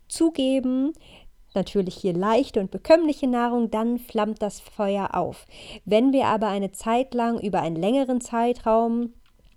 zugeben, 0.09 0.93
natürlich 1.55 1.97
hier 1.97 2.15
leichte 2.15 2.61
und 2.61 2.71
bekömmliche 2.71 3.29
Nahrung, 3.29 3.71
dann 3.71 3.99
flammt 3.99 4.43
das 4.43 4.61
Feuer 4.61 5.15
auf. 5.15 5.47
Wenn 5.85 6.13
wir 6.13 6.27
aber 6.27 6.49
eine 6.49 6.73
Zeit 6.73 7.15
lang 7.15 7.39
über 7.39 7.61
einen 7.61 7.77
längeren 7.77 8.21
Zeitraum 8.21 9.13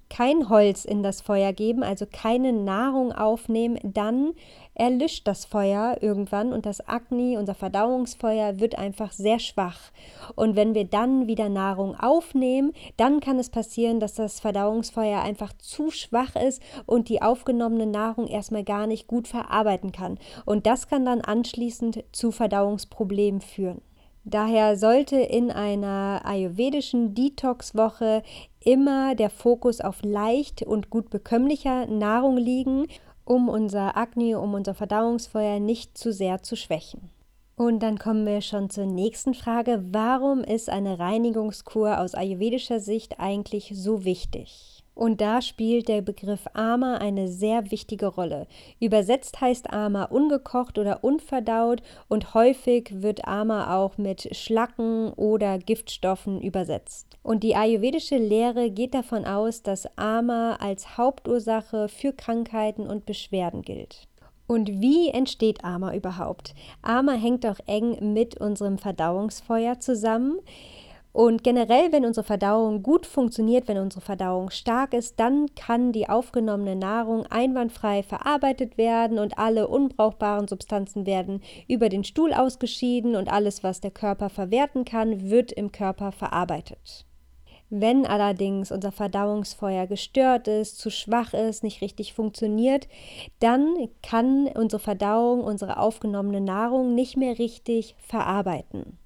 kein 0.09 0.49
Holz 0.49 0.85
in 0.85 1.03
das 1.03 1.21
Feuer 1.21 1.53
geben, 1.53 1.83
also 1.83 2.05
keine 2.11 2.51
Nahrung 2.51 3.11
aufnehmen, 3.11 3.79
dann 3.83 4.33
erlischt 4.73 5.27
das 5.27 5.45
Feuer 5.45 5.97
irgendwann 6.01 6.53
und 6.53 6.65
das 6.65 6.87
Agni, 6.87 7.37
unser 7.37 7.53
Verdauungsfeuer, 7.53 8.59
wird 8.59 8.77
einfach 8.77 9.11
sehr 9.11 9.39
schwach. 9.39 9.91
Und 10.35 10.55
wenn 10.55 10.73
wir 10.73 10.85
dann 10.85 11.27
wieder 11.27 11.49
Nahrung 11.49 11.95
aufnehmen, 11.99 12.73
dann 12.97 13.19
kann 13.19 13.37
es 13.39 13.49
passieren, 13.49 13.99
dass 13.99 14.13
das 14.13 14.39
Verdauungsfeuer 14.39 15.21
einfach 15.21 15.53
zu 15.57 15.91
schwach 15.91 16.35
ist 16.35 16.61
und 16.85 17.09
die 17.09 17.21
aufgenommene 17.21 17.87
Nahrung 17.87 18.27
erstmal 18.27 18.63
gar 18.63 18.87
nicht 18.87 19.07
gut 19.07 19.27
verarbeiten 19.27 19.91
kann. 19.91 20.17
Und 20.45 20.65
das 20.65 20.87
kann 20.87 21.05
dann 21.05 21.21
anschließend 21.21 22.03
zu 22.11 22.31
Verdauungsproblemen 22.31 23.41
führen. 23.41 23.81
Daher 24.29 24.77
sollte 24.77 25.15
in 25.15 25.50
einer 25.50 26.21
ayurvedischen 26.24 27.15
Detox-Woche 27.15 28.21
immer 28.63 29.15
der 29.15 29.31
Fokus 29.31 29.81
auf 29.81 30.03
leicht 30.03 30.62
und 30.62 30.91
gut 30.91 31.09
bekömmlicher 31.09 31.88
Nahrung 31.88 32.38
liegen, 32.38 32.86
um 33.25 33.50
unser 33.50 33.98
Agni, 33.98 34.36
um 34.36 34.53
unser 34.53 34.75
Verdauungsfeuer 34.75 35.59
nicht 35.59 35.98
zu 35.98 36.13
sehr 36.13 36.43
zu 36.43 36.55
schwächen. 36.55 37.09
Und 37.55 37.81
dann 37.81 37.98
kommen 37.98 38.25
wir 38.27 38.41
schon 38.41 38.69
zur 38.69 38.86
nächsten 38.86 39.33
Frage. 39.33 39.83
Warum 39.91 40.43
ist 40.43 40.69
eine 40.69 41.00
Reinigungskur 41.00 42.00
aus 42.00 42.13
ayurvedischer 42.13 42.79
Sicht 42.79 43.19
eigentlich 43.19 43.71
so 43.74 44.05
wichtig? 44.05 44.78
Und 44.99 45.21
da 45.21 45.41
spielt 45.41 45.87
der 45.87 46.01
Begriff 46.01 46.45
Ama 46.53 46.97
eine 46.97 47.29
sehr 47.29 47.71
wichtige 47.71 48.07
Rolle. 48.07 48.47
Übersetzt 48.81 49.39
heißt 49.39 49.71
Ama 49.71 50.03
ungekocht 50.03 50.77
oder 50.77 51.05
unverdaut 51.05 51.81
und 52.09 52.33
häufig 52.33 52.89
wird 53.01 53.25
Ama 53.25 53.77
auch 53.77 53.97
mit 53.97 54.35
Schlacken 54.35 55.13
oder 55.13 55.57
Giftstoffen 55.57 56.41
übersetzt. 56.41 57.17
Und 57.23 57.43
die 57.43 57.55
ayurvedische 57.55 58.17
Lehre 58.17 58.71
geht 58.71 58.93
davon 58.93 59.23
aus, 59.23 59.63
dass 59.63 59.87
Ama 59.97 60.57
als 60.59 60.97
Hauptursache 60.97 61.87
für 61.87 62.11
Krankheiten 62.11 62.85
und 62.85 63.05
Beschwerden 63.05 63.61
gilt. 63.61 64.05
Und 64.47 64.81
wie 64.81 65.07
entsteht 65.07 65.63
Ama 65.63 65.95
überhaupt? 65.95 66.53
Ama 66.81 67.13
hängt 67.13 67.45
auch 67.45 67.59
eng 67.67 68.11
mit 68.13 68.35
unserem 68.41 68.77
Verdauungsfeuer 68.77 69.79
zusammen. 69.79 70.39
Und 71.11 71.43
generell, 71.43 71.91
wenn 71.91 72.05
unsere 72.05 72.23
Verdauung 72.23 72.83
gut 72.83 73.07
funktioniert, 73.07 73.67
wenn 73.67 73.79
unsere 73.79 74.01
Verdauung 74.01 74.51
stark 74.51 74.93
ist, 74.93 75.19
dann 75.19 75.47
kann 75.55 75.91
die 75.91 76.07
aufgenommene 76.07 76.75
Nahrung 76.75 77.25
einwandfrei 77.25 78.03
verarbeitet 78.03 78.77
werden 78.77 79.17
und 79.17 79.39
alle 79.39 79.67
unbrauchbaren 79.67 80.47
Substanzen 80.47 81.07
werden 81.07 81.41
über 81.67 81.89
den 81.89 82.03
Stuhl 82.03 82.31
ausgeschieden 82.31 83.15
und 83.15 83.27
alles, 83.27 83.63
was 83.63 83.81
der 83.81 83.91
Körper 83.91 84.29
verwerten 84.29 84.85
kann, 84.85 85.31
wird 85.31 85.51
im 85.51 85.71
Körper 85.71 86.11
verarbeitet. 86.11 87.05
Wenn 87.71 88.05
allerdings 88.05 88.71
unser 88.71 88.91
Verdauungsfeuer 88.91 89.87
gestört 89.87 90.47
ist, 90.47 90.77
zu 90.77 90.91
schwach 90.91 91.33
ist, 91.33 91.63
nicht 91.63 91.81
richtig 91.81 92.13
funktioniert, 92.13 92.87
dann 93.39 93.89
kann 94.03 94.47
unsere 94.47 94.79
Verdauung 94.79 95.43
unsere 95.43 95.79
aufgenommene 95.79 96.41
Nahrung 96.41 96.93
nicht 96.93 97.17
mehr 97.17 97.37
richtig 97.39 97.95
verarbeiten. 97.99 98.98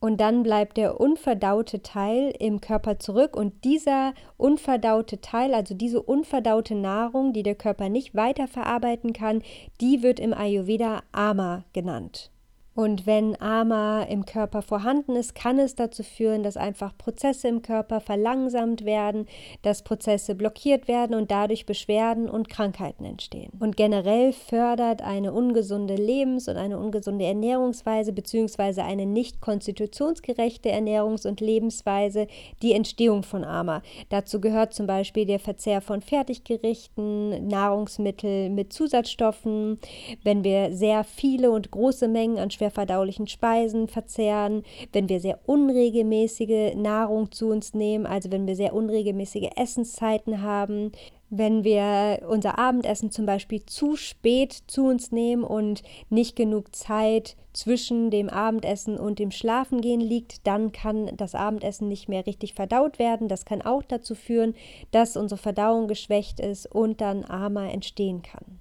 Und 0.00 0.20
dann 0.20 0.44
bleibt 0.44 0.76
der 0.76 1.00
unverdaute 1.00 1.82
Teil 1.82 2.32
im 2.38 2.60
Körper 2.60 2.98
zurück 2.98 3.36
und 3.36 3.64
dieser 3.64 4.14
unverdaute 4.36 5.20
Teil, 5.20 5.54
also 5.54 5.74
diese 5.74 6.00
unverdaute 6.00 6.76
Nahrung, 6.76 7.32
die 7.32 7.42
der 7.42 7.56
Körper 7.56 7.88
nicht 7.88 8.14
weiterverarbeiten 8.14 9.12
kann, 9.12 9.42
die 9.80 10.02
wird 10.02 10.20
im 10.20 10.32
Ayurveda 10.32 11.02
Ama 11.10 11.64
genannt. 11.72 12.30
Und 12.78 13.06
wenn 13.06 13.34
Ama 13.40 14.04
im 14.04 14.24
Körper 14.24 14.62
vorhanden 14.62 15.16
ist, 15.16 15.34
kann 15.34 15.58
es 15.58 15.74
dazu 15.74 16.04
führen, 16.04 16.44
dass 16.44 16.56
einfach 16.56 16.96
Prozesse 16.96 17.48
im 17.48 17.60
Körper 17.60 18.00
verlangsamt 18.00 18.84
werden, 18.84 19.26
dass 19.62 19.82
Prozesse 19.82 20.36
blockiert 20.36 20.86
werden 20.86 21.16
und 21.16 21.32
dadurch 21.32 21.66
Beschwerden 21.66 22.30
und 22.30 22.48
Krankheiten 22.48 23.04
entstehen. 23.04 23.50
Und 23.58 23.76
generell 23.76 24.32
fördert 24.32 25.02
eine 25.02 25.32
ungesunde 25.32 25.96
Lebens- 25.96 26.46
und 26.46 26.56
eine 26.56 26.78
ungesunde 26.78 27.24
Ernährungsweise 27.24 28.12
bzw. 28.12 28.82
eine 28.82 29.06
nicht 29.06 29.40
konstitutionsgerechte 29.40 30.70
Ernährungs- 30.70 31.26
und 31.26 31.40
Lebensweise 31.40 32.28
die 32.62 32.74
Entstehung 32.74 33.24
von 33.24 33.42
Ama. 33.42 33.82
Dazu 34.08 34.40
gehört 34.40 34.72
zum 34.72 34.86
Beispiel 34.86 35.26
der 35.26 35.40
Verzehr 35.40 35.80
von 35.80 36.00
Fertiggerichten, 36.00 37.48
Nahrungsmittel 37.48 38.50
mit 38.50 38.72
Zusatzstoffen, 38.72 39.80
wenn 40.22 40.44
wir 40.44 40.72
sehr 40.72 41.02
viele 41.02 41.50
und 41.50 41.72
große 41.72 42.06
Mengen 42.06 42.38
an 42.38 42.52
schwer 42.52 42.67
schwer 42.68 42.70
verdaulichen 42.70 43.26
Speisen 43.26 43.88
verzehren, 43.88 44.62
wenn 44.92 45.08
wir 45.08 45.20
sehr 45.20 45.40
unregelmäßige 45.46 46.74
Nahrung 46.76 47.32
zu 47.32 47.48
uns 47.48 47.74
nehmen, 47.74 48.06
also 48.06 48.30
wenn 48.30 48.46
wir 48.46 48.56
sehr 48.56 48.74
unregelmäßige 48.74 49.50
Essenszeiten 49.56 50.42
haben, 50.42 50.92
wenn 51.30 51.62
wir 51.62 52.26
unser 52.28 52.58
Abendessen 52.58 53.10
zum 53.10 53.26
Beispiel 53.26 53.64
zu 53.66 53.96
spät 53.96 54.62
zu 54.66 54.86
uns 54.86 55.12
nehmen 55.12 55.44
und 55.44 55.82
nicht 56.08 56.36
genug 56.36 56.74
Zeit 56.74 57.36
zwischen 57.52 58.10
dem 58.10 58.30
Abendessen 58.30 58.98
und 58.98 59.18
dem 59.18 59.30
Schlafengehen 59.30 60.00
liegt, 60.00 60.46
dann 60.46 60.72
kann 60.72 61.10
das 61.16 61.34
Abendessen 61.34 61.88
nicht 61.88 62.08
mehr 62.08 62.26
richtig 62.26 62.54
verdaut 62.54 62.98
werden. 62.98 63.28
Das 63.28 63.44
kann 63.44 63.60
auch 63.60 63.82
dazu 63.82 64.14
führen, 64.14 64.54
dass 64.90 65.16
unsere 65.18 65.40
Verdauung 65.40 65.86
geschwächt 65.86 66.40
ist 66.40 66.66
und 66.66 67.00
dann 67.00 67.24
Ama 67.24 67.68
entstehen 67.68 68.22
kann. 68.22 68.57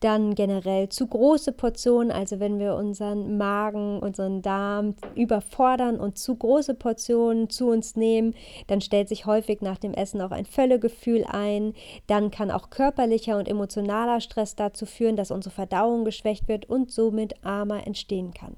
Dann 0.00 0.34
generell 0.34 0.88
zu 0.88 1.06
große 1.06 1.52
Portionen, 1.52 2.10
also 2.10 2.38
wenn 2.38 2.58
wir 2.58 2.74
unseren 2.74 3.38
Magen, 3.38 3.98
unseren 4.00 4.42
Darm 4.42 4.94
überfordern 5.14 5.98
und 5.98 6.18
zu 6.18 6.34
große 6.34 6.74
Portionen 6.74 7.48
zu 7.48 7.68
uns 7.68 7.96
nehmen, 7.96 8.34
dann 8.66 8.80
stellt 8.80 9.08
sich 9.08 9.26
häufig 9.26 9.62
nach 9.62 9.78
dem 9.78 9.94
Essen 9.94 10.20
auch 10.20 10.32
ein 10.32 10.46
Völlegefühl 10.46 11.24
ein. 11.24 11.72
Dann 12.06 12.30
kann 12.30 12.50
auch 12.50 12.70
körperlicher 12.70 13.38
und 13.38 13.48
emotionaler 13.48 14.20
Stress 14.20 14.54
dazu 14.54 14.84
führen, 14.86 15.16
dass 15.16 15.30
unsere 15.30 15.54
Verdauung 15.54 16.04
geschwächt 16.04 16.48
wird 16.48 16.68
und 16.68 16.90
somit 16.90 17.34
Ama 17.44 17.78
entstehen 17.78 18.34
kann. 18.34 18.56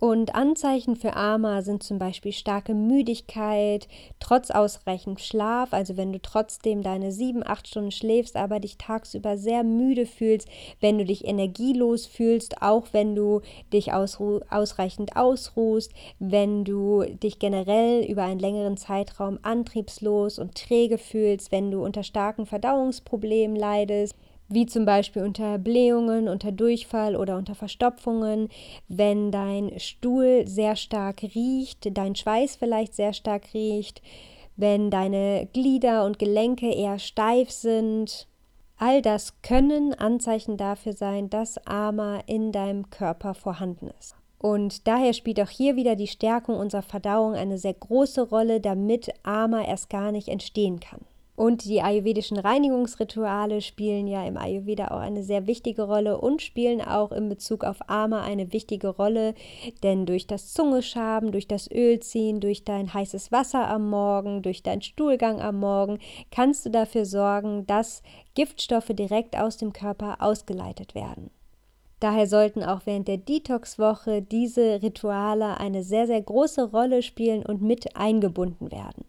Und 0.00 0.36
Anzeichen 0.36 0.94
für 0.94 1.16
Ama 1.16 1.62
sind 1.62 1.82
zum 1.82 1.98
Beispiel 1.98 2.30
starke 2.30 2.72
Müdigkeit, 2.72 3.88
trotz 4.20 4.52
ausreichend 4.52 5.20
Schlaf, 5.20 5.72
also 5.72 5.96
wenn 5.96 6.12
du 6.12 6.20
trotzdem 6.20 6.82
deine 6.82 7.10
sieben, 7.10 7.44
acht 7.44 7.66
Stunden 7.66 7.90
schläfst, 7.90 8.36
aber 8.36 8.60
dich 8.60 8.78
tagsüber 8.78 9.36
sehr 9.36 9.64
müde 9.64 10.06
fühlst, 10.06 10.46
wenn 10.80 10.98
du 10.98 11.04
dich 11.04 11.26
energielos 11.26 12.06
fühlst, 12.06 12.62
auch 12.62 12.86
wenn 12.92 13.16
du 13.16 13.40
dich 13.72 13.92
ausreichend 13.92 15.16
ausruhst, 15.16 15.92
wenn 16.20 16.64
du 16.64 17.02
dich 17.02 17.40
generell 17.40 18.04
über 18.04 18.22
einen 18.22 18.38
längeren 18.38 18.76
Zeitraum 18.76 19.40
antriebslos 19.42 20.38
und 20.38 20.54
träge 20.54 20.98
fühlst, 20.98 21.50
wenn 21.50 21.72
du 21.72 21.84
unter 21.84 22.04
starken 22.04 22.46
Verdauungsproblemen 22.46 23.56
leidest 23.56 24.14
wie 24.48 24.66
zum 24.66 24.84
Beispiel 24.84 25.22
unter 25.22 25.58
Blähungen, 25.58 26.28
unter 26.28 26.52
Durchfall 26.52 27.16
oder 27.16 27.36
unter 27.36 27.54
Verstopfungen, 27.54 28.48
wenn 28.88 29.30
dein 29.30 29.78
Stuhl 29.78 30.46
sehr 30.46 30.76
stark 30.76 31.22
riecht, 31.22 31.96
dein 31.96 32.14
Schweiß 32.14 32.56
vielleicht 32.56 32.94
sehr 32.94 33.12
stark 33.12 33.52
riecht, 33.52 34.02
wenn 34.56 34.90
deine 34.90 35.48
Glieder 35.52 36.04
und 36.04 36.18
Gelenke 36.18 36.72
eher 36.72 36.98
steif 36.98 37.50
sind. 37.50 38.26
All 38.78 39.02
das 39.02 39.42
können 39.42 39.92
Anzeichen 39.92 40.56
dafür 40.56 40.92
sein, 40.92 41.30
dass 41.30 41.58
Ama 41.66 42.20
in 42.26 42.52
deinem 42.52 42.90
Körper 42.90 43.34
vorhanden 43.34 43.90
ist. 43.98 44.14
Und 44.38 44.86
daher 44.86 45.12
spielt 45.14 45.40
auch 45.40 45.48
hier 45.48 45.74
wieder 45.74 45.96
die 45.96 46.06
Stärkung 46.06 46.56
unserer 46.56 46.82
Verdauung 46.82 47.34
eine 47.34 47.58
sehr 47.58 47.74
große 47.74 48.22
Rolle, 48.28 48.60
damit 48.60 49.12
Ama 49.24 49.62
erst 49.62 49.90
gar 49.90 50.12
nicht 50.12 50.28
entstehen 50.28 50.78
kann. 50.78 51.00
Und 51.38 51.66
die 51.66 51.82
ayurvedischen 51.82 52.36
Reinigungsrituale 52.36 53.60
spielen 53.60 54.08
ja 54.08 54.26
im 54.26 54.36
Ayurveda 54.36 54.88
auch 54.88 54.98
eine 54.98 55.22
sehr 55.22 55.46
wichtige 55.46 55.82
Rolle 55.82 56.20
und 56.20 56.42
spielen 56.42 56.80
auch 56.80 57.12
in 57.12 57.28
Bezug 57.28 57.62
auf 57.62 57.76
Ama 57.86 58.22
eine 58.22 58.52
wichtige 58.52 58.88
Rolle, 58.88 59.34
denn 59.84 60.04
durch 60.04 60.26
das 60.26 60.52
Zungeschaben, 60.52 61.30
durch 61.30 61.46
das 61.46 61.70
Ölziehen, 61.70 62.40
durch 62.40 62.64
dein 62.64 62.92
heißes 62.92 63.30
Wasser 63.30 63.68
am 63.68 63.88
Morgen, 63.88 64.42
durch 64.42 64.64
deinen 64.64 64.82
Stuhlgang 64.82 65.40
am 65.40 65.60
Morgen 65.60 66.00
kannst 66.32 66.66
du 66.66 66.70
dafür 66.70 67.04
sorgen, 67.04 67.64
dass 67.68 68.02
Giftstoffe 68.34 68.90
direkt 68.90 69.38
aus 69.38 69.58
dem 69.58 69.72
Körper 69.72 70.16
ausgeleitet 70.18 70.96
werden. 70.96 71.30
Daher 72.00 72.26
sollten 72.26 72.64
auch 72.64 72.80
während 72.84 73.06
der 73.06 73.18
Detox-Woche 73.18 74.22
diese 74.22 74.82
Rituale 74.82 75.60
eine 75.60 75.84
sehr, 75.84 76.08
sehr 76.08 76.20
große 76.20 76.72
Rolle 76.72 77.00
spielen 77.00 77.46
und 77.46 77.62
mit 77.62 77.94
eingebunden 77.94 78.72
werden. 78.72 79.04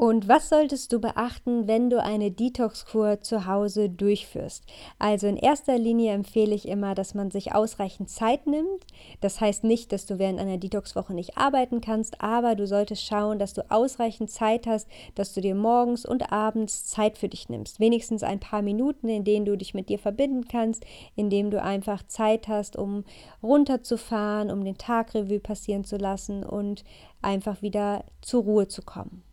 Und 0.00 0.28
was 0.28 0.48
solltest 0.48 0.92
du 0.92 1.00
beachten, 1.00 1.66
wenn 1.66 1.90
du 1.90 2.00
eine 2.00 2.30
Detox-Kur 2.30 3.20
zu 3.20 3.46
Hause 3.46 3.90
durchführst? 3.90 4.62
Also 5.00 5.26
in 5.26 5.36
erster 5.36 5.76
Linie 5.76 6.12
empfehle 6.12 6.54
ich 6.54 6.68
immer, 6.68 6.94
dass 6.94 7.14
man 7.14 7.32
sich 7.32 7.52
ausreichend 7.52 8.08
Zeit 8.08 8.46
nimmt. 8.46 8.86
Das 9.20 9.40
heißt 9.40 9.64
nicht, 9.64 9.90
dass 9.90 10.06
du 10.06 10.20
während 10.20 10.38
einer 10.38 10.56
Detox-Woche 10.56 11.14
nicht 11.14 11.36
arbeiten 11.36 11.80
kannst, 11.80 12.20
aber 12.20 12.54
du 12.54 12.64
solltest 12.64 13.04
schauen, 13.04 13.40
dass 13.40 13.54
du 13.54 13.68
ausreichend 13.72 14.30
Zeit 14.30 14.68
hast, 14.68 14.86
dass 15.16 15.34
du 15.34 15.40
dir 15.40 15.56
morgens 15.56 16.06
und 16.06 16.30
abends 16.30 16.86
Zeit 16.86 17.18
für 17.18 17.28
dich 17.28 17.48
nimmst. 17.48 17.80
Wenigstens 17.80 18.22
ein 18.22 18.38
paar 18.38 18.62
Minuten, 18.62 19.08
in 19.08 19.24
denen 19.24 19.46
du 19.46 19.56
dich 19.56 19.74
mit 19.74 19.88
dir 19.88 19.98
verbinden 19.98 20.46
kannst, 20.46 20.86
indem 21.16 21.50
du 21.50 21.60
einfach 21.60 22.06
Zeit 22.06 22.46
hast, 22.46 22.76
um 22.76 23.02
runterzufahren, 23.42 24.52
um 24.52 24.64
den 24.64 24.78
Tag 24.78 25.12
Revue 25.16 25.40
passieren 25.40 25.82
zu 25.82 25.96
lassen 25.96 26.44
und 26.44 26.84
einfach 27.20 27.62
wieder 27.62 28.04
zur 28.20 28.44
Ruhe 28.44 28.68
zu 28.68 28.82
kommen. 28.82 29.24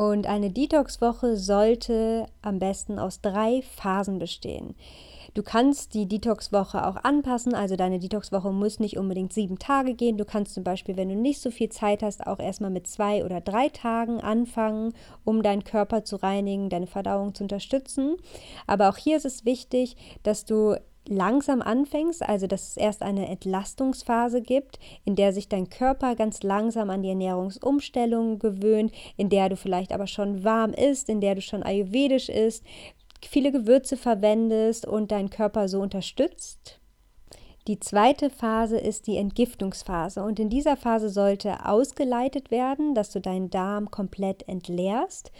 Und 0.00 0.26
eine 0.26 0.50
Detox-Woche 0.50 1.36
sollte 1.36 2.24
am 2.40 2.58
besten 2.58 2.98
aus 2.98 3.20
drei 3.20 3.60
Phasen 3.60 4.18
bestehen. 4.18 4.74
Du 5.34 5.42
kannst 5.42 5.92
die 5.92 6.08
Detox-Woche 6.08 6.86
auch 6.86 6.96
anpassen, 6.96 7.54
also 7.54 7.76
deine 7.76 7.98
Detox-Woche 7.98 8.50
muss 8.50 8.80
nicht 8.80 8.96
unbedingt 8.96 9.34
sieben 9.34 9.58
Tage 9.58 9.92
gehen. 9.92 10.16
Du 10.16 10.24
kannst 10.24 10.54
zum 10.54 10.64
Beispiel, 10.64 10.96
wenn 10.96 11.10
du 11.10 11.16
nicht 11.16 11.42
so 11.42 11.50
viel 11.50 11.68
Zeit 11.68 12.02
hast, 12.02 12.26
auch 12.26 12.38
erstmal 12.38 12.70
mit 12.70 12.86
zwei 12.86 13.26
oder 13.26 13.42
drei 13.42 13.68
Tagen 13.68 14.22
anfangen, 14.22 14.94
um 15.26 15.42
deinen 15.42 15.64
Körper 15.64 16.02
zu 16.02 16.16
reinigen, 16.16 16.70
deine 16.70 16.86
Verdauung 16.86 17.34
zu 17.34 17.42
unterstützen. 17.44 18.16
Aber 18.66 18.88
auch 18.88 18.96
hier 18.96 19.18
ist 19.18 19.26
es 19.26 19.44
wichtig, 19.44 19.96
dass 20.22 20.46
du 20.46 20.76
langsam 21.08 21.62
anfängst, 21.62 22.22
also 22.22 22.46
dass 22.46 22.70
es 22.70 22.76
erst 22.76 23.02
eine 23.02 23.28
Entlastungsphase 23.28 24.42
gibt, 24.42 24.78
in 25.04 25.16
der 25.16 25.32
sich 25.32 25.48
dein 25.48 25.68
Körper 25.68 26.14
ganz 26.14 26.42
langsam 26.42 26.90
an 26.90 27.02
die 27.02 27.08
Ernährungsumstellung 27.08 28.38
gewöhnt, 28.38 28.92
in 29.16 29.28
der 29.28 29.48
du 29.48 29.56
vielleicht 29.56 29.92
aber 29.92 30.06
schon 30.06 30.44
warm 30.44 30.72
isst, 30.72 31.08
in 31.08 31.20
der 31.20 31.34
du 31.34 31.40
schon 31.40 31.62
ayurvedisch 31.62 32.28
isst, 32.28 32.64
viele 33.22 33.52
Gewürze 33.52 33.96
verwendest 33.96 34.86
und 34.86 35.12
deinen 35.12 35.30
Körper 35.30 35.68
so 35.68 35.80
unterstützt. 35.80 36.79
Die 37.66 37.78
zweite 37.78 38.30
Phase 38.30 38.78
ist 38.78 39.06
die 39.06 39.18
Entgiftungsphase 39.18 40.22
und 40.22 40.40
in 40.40 40.48
dieser 40.48 40.78
Phase 40.78 41.10
sollte 41.10 41.66
ausgeleitet 41.66 42.50
werden, 42.50 42.94
dass 42.94 43.10
du 43.10 43.20
deinen 43.20 43.50
Darm 43.50 43.90
komplett 43.90 44.48
entleerst 44.48 45.30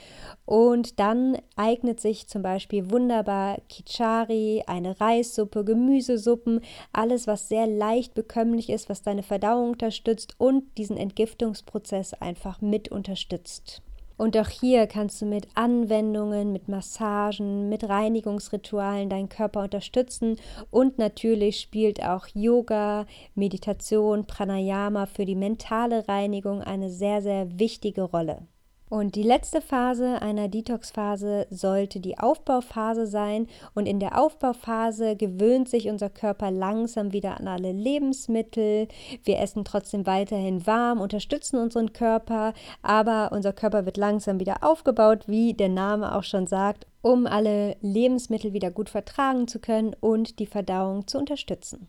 und 0.45 1.01
dann 1.01 1.39
eignet 1.57 1.99
sich 1.99 2.29
zum 2.29 2.43
Beispiel 2.43 2.91
wunderbar 2.91 3.57
Kichari, 3.71 4.63
eine 4.67 5.01
Reissuppe, 5.01 5.65
Gemüsesuppen, 5.65 6.61
alles 6.93 7.27
was 7.27 7.49
sehr 7.49 7.67
leicht 7.67 8.13
bekömmlich 8.13 8.69
ist, 8.69 8.91
was 8.91 9.01
deine 9.01 9.23
Verdauung 9.23 9.71
unterstützt 9.71 10.35
und 10.37 10.77
diesen 10.77 10.99
Entgiftungsprozess 10.99 12.13
einfach 12.13 12.61
mit 12.61 12.91
unterstützt. 12.91 13.83
Und 14.21 14.37
auch 14.37 14.51
hier 14.51 14.87
kannst 14.87 15.23
du 15.23 15.25
mit 15.25 15.49
Anwendungen, 15.55 16.53
mit 16.53 16.69
Massagen, 16.69 17.71
mit 17.71 17.89
Reinigungsritualen 17.89 19.09
deinen 19.09 19.31
Körper 19.31 19.63
unterstützen. 19.63 20.37
Und 20.71 20.99
natürlich 20.99 21.59
spielt 21.59 22.05
auch 22.05 22.27
Yoga, 22.35 23.07
Meditation, 23.35 24.27
Pranayama 24.27 25.07
für 25.07 25.25
die 25.25 25.37
mentale 25.37 26.07
Reinigung 26.07 26.61
eine 26.61 26.91
sehr, 26.91 27.23
sehr 27.23 27.59
wichtige 27.59 28.03
Rolle. 28.03 28.43
Und 28.91 29.15
die 29.15 29.23
letzte 29.23 29.61
Phase 29.61 30.21
einer 30.21 30.49
Detox-Phase 30.49 31.47
sollte 31.49 32.01
die 32.01 32.19
Aufbauphase 32.19 33.07
sein. 33.07 33.47
Und 33.73 33.87
in 33.87 34.01
der 34.01 34.21
Aufbauphase 34.21 35.15
gewöhnt 35.15 35.69
sich 35.69 35.89
unser 35.89 36.11
Körper 36.11 36.51
langsam 36.51 37.13
wieder 37.13 37.39
an 37.39 37.47
alle 37.47 37.71
Lebensmittel. 37.71 38.89
Wir 39.23 39.39
essen 39.39 39.65
trotzdem 39.65 40.07
weiterhin 40.07 40.67
warm, 40.67 41.01
unterstützen 41.01 41.61
unseren 41.61 41.93
Körper, 41.93 42.53
aber 42.83 43.31
unser 43.31 43.53
Körper 43.53 43.87
wird 43.87 43.97
langsam 43.97 44.41
wieder 44.41 44.65
aufgebaut, 44.65 45.29
wie 45.29 45.55
der 45.55 45.69
Name 45.69 46.17
auch 46.17 46.25
schon 46.25 46.49
sagt, 46.49 46.89
um 47.01 47.29
alle 47.29 47.77
Lebensmittel 47.83 48.53
wieder 48.53 48.73
gut 48.73 48.91
vertragen 48.91 49.47
zu 49.47 49.61
können 49.61 49.95
und 50.01 50.41
die 50.41 50.47
Verdauung 50.47 51.07
zu 51.07 51.17
unterstützen. 51.17 51.89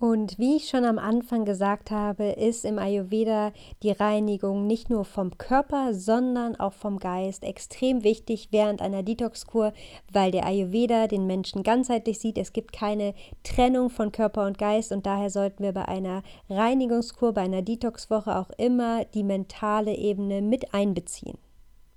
Und 0.00 0.38
wie 0.38 0.56
ich 0.56 0.70
schon 0.70 0.86
am 0.86 0.98
Anfang 0.98 1.44
gesagt 1.44 1.90
habe, 1.90 2.30
ist 2.30 2.64
im 2.64 2.78
Ayurveda 2.78 3.52
die 3.82 3.90
Reinigung 3.90 4.66
nicht 4.66 4.88
nur 4.88 5.04
vom 5.04 5.36
Körper, 5.36 5.92
sondern 5.92 6.56
auch 6.56 6.72
vom 6.72 6.98
Geist 6.98 7.44
extrem 7.44 8.02
wichtig 8.02 8.48
während 8.50 8.80
einer 8.80 9.02
Detox-Kur, 9.02 9.74
weil 10.10 10.30
der 10.30 10.46
Ayurveda 10.46 11.06
den 11.06 11.26
Menschen 11.26 11.62
ganzheitlich 11.62 12.18
sieht. 12.18 12.38
Es 12.38 12.54
gibt 12.54 12.72
keine 12.72 13.12
Trennung 13.42 13.90
von 13.90 14.10
Körper 14.10 14.46
und 14.46 14.56
Geist 14.56 14.90
und 14.90 15.04
daher 15.04 15.28
sollten 15.28 15.62
wir 15.62 15.72
bei 15.72 15.86
einer 15.86 16.22
Reinigungskur, 16.48 17.34
bei 17.34 17.42
einer 17.42 17.60
Detox-Woche 17.60 18.38
auch 18.38 18.48
immer 18.56 19.04
die 19.04 19.22
mentale 19.22 19.94
Ebene 19.94 20.40
mit 20.40 20.72
einbeziehen. 20.72 21.36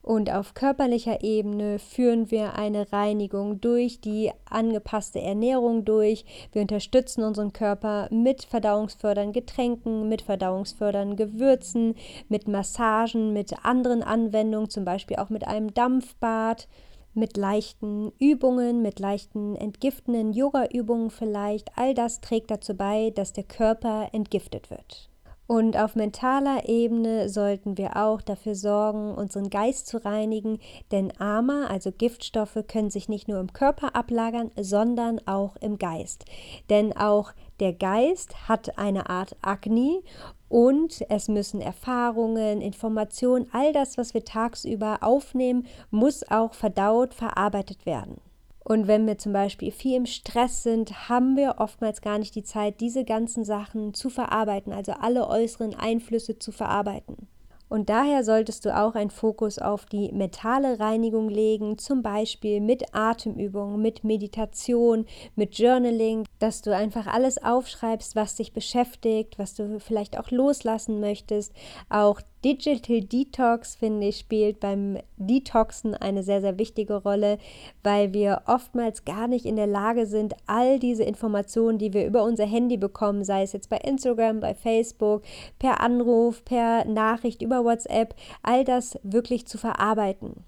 Und 0.03 0.29
auf 0.29 0.53
körperlicher 0.53 1.23
Ebene 1.23 1.79
führen 1.79 2.29
wir 2.29 2.55
eine 2.55 2.91
Reinigung 2.91 3.61
durch 3.61 4.01
die 4.01 4.31
angepasste 4.49 5.21
Ernährung 5.21 5.85
durch. 5.85 6.25
Wir 6.51 6.61
unterstützen 6.61 7.23
unseren 7.23 7.53
Körper 7.53 8.09
mit 8.11 8.43
verdauungsfördernden 8.43 9.31
Getränken, 9.31 10.09
mit 10.09 10.21
verdauungsfördernden 10.21 11.15
Gewürzen, 11.15 11.95
mit 12.27 12.49
Massagen, 12.49 13.31
mit 13.31 13.65
anderen 13.65 14.03
Anwendungen, 14.03 14.69
zum 14.69 14.83
Beispiel 14.83 15.15
auch 15.17 15.29
mit 15.29 15.47
einem 15.47 15.73
Dampfbad 15.73 16.67
mit 17.13 17.37
leichten 17.37 18.11
Übungen, 18.19 18.81
mit 18.81 18.99
leichten 18.99 19.55
entgiftenden 19.55 20.33
Yoga-Übungen 20.33 21.11
vielleicht. 21.11 21.69
All 21.77 21.93
das 21.93 22.21
trägt 22.21 22.51
dazu 22.51 22.75
bei, 22.75 23.11
dass 23.11 23.33
der 23.33 23.43
Körper 23.43 24.09
entgiftet 24.11 24.69
wird. 24.69 25.12
Und 25.45 25.77
auf 25.77 25.95
mentaler 25.95 26.69
Ebene 26.69 27.27
sollten 27.27 27.77
wir 27.77 27.97
auch 27.97 28.21
dafür 28.21 28.55
sorgen, 28.55 29.13
unseren 29.13 29.49
Geist 29.49 29.87
zu 29.87 30.03
reinigen, 30.03 30.59
denn 30.91 31.11
Ama, 31.19 31.67
also 31.67 31.91
Giftstoffe, 31.91 32.57
können 32.67 32.89
sich 32.89 33.09
nicht 33.09 33.27
nur 33.27 33.39
im 33.39 33.51
Körper 33.51 33.93
ablagern, 33.93 34.51
sondern 34.59 35.19
auch 35.27 35.57
im 35.57 35.77
Geist. 35.77 36.23
Denn 36.69 36.95
auch 36.95 37.33
der 37.59 37.73
Geist 37.73 38.47
hat 38.47 38.77
eine 38.77 39.09
Art 39.09 39.35
Agni 39.41 40.03
und 40.47 41.03
es 41.09 41.27
müssen 41.27 41.59
Erfahrungen, 41.59 42.61
Informationen, 42.61 43.47
all 43.51 43.73
das, 43.73 43.97
was 43.97 44.13
wir 44.13 44.23
tagsüber 44.23 44.99
aufnehmen, 45.01 45.67
muss 45.91 46.23
auch 46.31 46.53
verdaut, 46.53 47.13
verarbeitet 47.13 47.85
werden. 47.85 48.21
Und 48.63 48.87
wenn 48.87 49.05
wir 49.05 49.17
zum 49.17 49.33
Beispiel 49.33 49.71
viel 49.71 49.97
im 49.97 50.05
Stress 50.05 50.63
sind, 50.63 51.09
haben 51.09 51.35
wir 51.35 51.55
oftmals 51.57 52.01
gar 52.01 52.17
nicht 52.17 52.35
die 52.35 52.43
Zeit, 52.43 52.79
diese 52.79 53.03
ganzen 53.03 53.43
Sachen 53.43 53.93
zu 53.93 54.09
verarbeiten, 54.09 54.71
also 54.71 54.93
alle 54.93 55.27
äußeren 55.27 55.75
Einflüsse 55.75 56.39
zu 56.39 56.51
verarbeiten. 56.51 57.27
Und 57.73 57.89
daher 57.89 58.23
solltest 58.23 58.65
du 58.65 58.77
auch 58.77 58.93
einen 58.93 59.09
Fokus 59.09 59.57
auf 59.57 59.87
die 59.87 60.11
mentale 60.11 60.79
Reinigung 60.79 61.27
legen, 61.27 61.79
zum 61.79 62.03
Beispiel 62.03 62.61
mit 62.61 62.93
Atemübungen, 62.93 63.81
mit 63.81 64.03
Meditation, 64.03 65.07
mit 65.35 65.57
Journaling, 65.57 66.23
dass 66.37 66.61
du 66.61 66.75
einfach 66.75 67.07
alles 67.07 67.43
aufschreibst, 67.43 68.15
was 68.15 68.35
dich 68.35 68.53
beschäftigt, 68.53 69.39
was 69.39 69.55
du 69.55 69.79
vielleicht 69.79 70.19
auch 70.19 70.29
loslassen 70.29 70.99
möchtest. 70.99 71.51
Auch 71.89 72.21
Digital 72.43 73.01
Detox, 73.01 73.75
finde 73.75 74.07
ich, 74.07 74.17
spielt 74.17 74.59
beim 74.59 74.97
Detoxen 75.17 75.95
eine 75.95 76.23
sehr, 76.23 76.41
sehr 76.41 76.57
wichtige 76.59 76.95
Rolle, 76.95 77.37
weil 77.83 78.13
wir 78.13 78.41
oftmals 78.47 79.05
gar 79.05 79.27
nicht 79.27 79.45
in 79.45 79.55
der 79.55 79.67
Lage 79.67 80.05
sind, 80.05 80.35
all 80.45 80.79
diese 80.79 81.03
Informationen, 81.03 81.77
die 81.77 81.93
wir 81.93 82.05
über 82.05 82.23
unser 82.23 82.45
Handy 82.45 82.77
bekommen, 82.77 83.23
sei 83.23 83.43
es 83.43 83.53
jetzt 83.53 83.69
bei 83.69 83.77
Instagram, 83.77 84.41
bei 84.41 84.53
Facebook, 84.53 85.23
per 85.57 85.79
Anruf, 85.79 86.43
per 86.43 86.85
Nachricht, 86.85 87.41
über 87.41 87.63
WhatsApp, 87.63 88.15
all 88.41 88.65
das 88.65 88.99
wirklich 89.03 89.47
zu 89.47 89.57
verarbeiten 89.57 90.43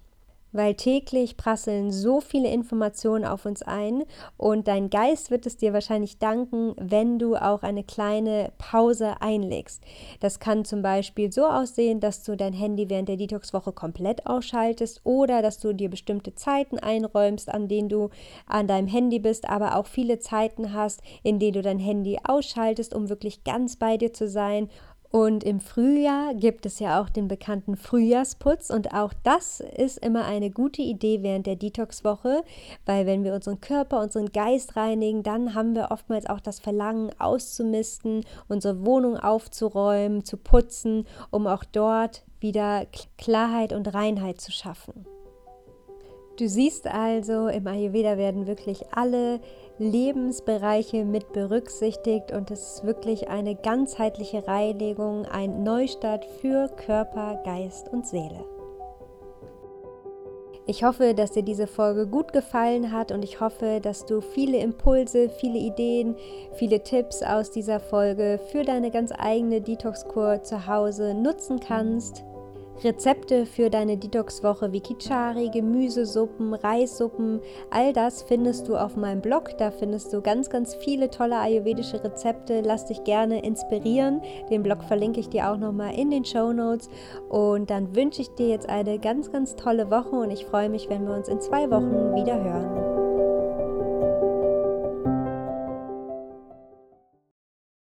weil 0.56 0.74
täglich 0.74 1.36
prasseln 1.36 1.90
so 1.90 2.20
viele 2.20 2.50
Informationen 2.50 3.24
auf 3.24 3.46
uns 3.46 3.62
ein 3.62 4.04
und 4.36 4.68
dein 4.68 4.90
Geist 4.90 5.30
wird 5.30 5.46
es 5.46 5.56
dir 5.56 5.72
wahrscheinlich 5.72 6.18
danken, 6.18 6.74
wenn 6.76 7.18
du 7.18 7.36
auch 7.36 7.62
eine 7.62 7.84
kleine 7.84 8.52
Pause 8.58 9.20
einlegst. 9.20 9.82
Das 10.20 10.40
kann 10.40 10.64
zum 10.64 10.82
Beispiel 10.82 11.30
so 11.32 11.46
aussehen, 11.46 12.00
dass 12.00 12.22
du 12.22 12.36
dein 12.36 12.52
Handy 12.52 12.88
während 12.88 13.08
der 13.08 13.16
Detox-Woche 13.16 13.72
komplett 13.72 14.26
ausschaltest 14.26 15.00
oder 15.04 15.42
dass 15.42 15.58
du 15.58 15.72
dir 15.72 15.90
bestimmte 15.90 16.34
Zeiten 16.34 16.78
einräumst, 16.78 17.48
an 17.48 17.68
denen 17.68 17.88
du 17.88 18.10
an 18.46 18.66
deinem 18.66 18.88
Handy 18.88 19.18
bist, 19.18 19.48
aber 19.48 19.76
auch 19.76 19.86
viele 19.86 20.18
Zeiten 20.18 20.72
hast, 20.72 21.02
in 21.22 21.38
denen 21.38 21.54
du 21.54 21.62
dein 21.62 21.78
Handy 21.78 22.18
ausschaltest, 22.24 22.94
um 22.94 23.08
wirklich 23.08 23.44
ganz 23.44 23.76
bei 23.76 23.96
dir 23.96 24.12
zu 24.12 24.28
sein 24.28 24.68
und 25.10 25.44
im 25.44 25.60
Frühjahr 25.60 26.34
gibt 26.34 26.66
es 26.66 26.78
ja 26.78 27.00
auch 27.00 27.08
den 27.08 27.28
bekannten 27.28 27.76
Frühjahrsputz 27.76 28.70
und 28.70 28.92
auch 28.92 29.12
das 29.22 29.60
ist 29.60 29.98
immer 29.98 30.24
eine 30.24 30.50
gute 30.50 30.82
Idee 30.82 31.22
während 31.22 31.46
der 31.46 31.56
Detox-Woche, 31.56 32.42
weil 32.84 33.06
wenn 33.06 33.24
wir 33.24 33.34
unseren 33.34 33.60
Körper, 33.60 34.00
unseren 34.00 34.32
Geist 34.32 34.76
reinigen, 34.76 35.22
dann 35.22 35.54
haben 35.54 35.74
wir 35.74 35.90
oftmals 35.90 36.26
auch 36.26 36.40
das 36.40 36.58
Verlangen 36.58 37.10
auszumisten, 37.18 38.24
unsere 38.48 38.84
Wohnung 38.84 39.16
aufzuräumen, 39.16 40.24
zu 40.24 40.36
putzen, 40.36 41.06
um 41.30 41.46
auch 41.46 41.64
dort 41.64 42.24
wieder 42.40 42.86
Klarheit 43.16 43.72
und 43.72 43.94
Reinheit 43.94 44.40
zu 44.40 44.52
schaffen. 44.52 45.06
Du 46.38 46.48
siehst 46.48 46.86
also, 46.86 47.48
im 47.48 47.66
Ayurveda 47.66 48.18
werden 48.18 48.46
wirklich 48.46 48.92
alle 48.92 49.40
Lebensbereiche 49.78 51.04
mit 51.04 51.32
berücksichtigt 51.32 52.32
und 52.32 52.50
es 52.50 52.76
ist 52.76 52.84
wirklich 52.84 53.28
eine 53.28 53.54
ganzheitliche 53.54 54.46
Reinigung, 54.48 55.26
ein 55.26 55.62
Neustart 55.64 56.24
für 56.40 56.68
Körper, 56.68 57.42
Geist 57.44 57.88
und 57.92 58.06
Seele. 58.06 58.44
Ich 60.68 60.82
hoffe, 60.82 61.14
dass 61.14 61.30
dir 61.30 61.44
diese 61.44 61.68
Folge 61.68 62.08
gut 62.08 62.32
gefallen 62.32 62.90
hat 62.90 63.12
und 63.12 63.22
ich 63.22 63.40
hoffe, 63.40 63.78
dass 63.80 64.04
du 64.04 64.20
viele 64.20 64.58
Impulse, 64.58 65.28
viele 65.28 65.58
Ideen, 65.58 66.16
viele 66.54 66.82
Tipps 66.82 67.22
aus 67.22 67.52
dieser 67.52 67.78
Folge 67.78 68.40
für 68.50 68.64
deine 68.64 68.90
ganz 68.90 69.12
eigene 69.16 69.60
Detox-Kur 69.60 70.42
zu 70.42 70.66
Hause 70.66 71.14
nutzen 71.14 71.60
kannst. 71.60 72.24
Rezepte 72.84 73.46
für 73.46 73.70
deine 73.70 73.96
Detox-Woche 73.96 74.72
wie 74.72 74.80
Kichari, 74.80 75.50
Gemüsesuppen, 75.50 76.54
Reissuppen, 76.54 77.40
all 77.70 77.92
das 77.92 78.22
findest 78.22 78.68
du 78.68 78.76
auf 78.76 78.96
meinem 78.96 79.20
Blog. 79.20 79.56
Da 79.58 79.70
findest 79.70 80.12
du 80.12 80.20
ganz, 80.20 80.50
ganz 80.50 80.74
viele 80.74 81.10
tolle 81.10 81.38
ayurvedische 81.38 82.02
Rezepte. 82.02 82.60
Lass 82.60 82.86
dich 82.86 83.02
gerne 83.04 83.42
inspirieren. 83.44 84.20
Den 84.50 84.62
Blog 84.62 84.82
verlinke 84.84 85.20
ich 85.20 85.28
dir 85.28 85.50
auch 85.50 85.56
nochmal 85.56 85.94
in 85.94 86.10
den 86.10 86.24
Show 86.24 86.52
Notes. 86.52 86.88
Und 87.28 87.70
dann 87.70 87.94
wünsche 87.94 88.22
ich 88.22 88.28
dir 88.30 88.48
jetzt 88.48 88.68
eine 88.68 88.98
ganz, 88.98 89.32
ganz 89.32 89.56
tolle 89.56 89.90
Woche 89.90 90.16
und 90.16 90.30
ich 90.30 90.44
freue 90.46 90.68
mich, 90.68 90.88
wenn 90.88 91.06
wir 91.06 91.14
uns 91.14 91.28
in 91.28 91.40
zwei 91.40 91.70
Wochen 91.70 92.14
wieder 92.14 92.42
hören. 92.42 92.95